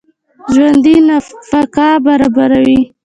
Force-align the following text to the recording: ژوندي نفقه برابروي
ژوندي 0.53 0.95
نفقه 1.07 1.89
برابروي 2.05 2.79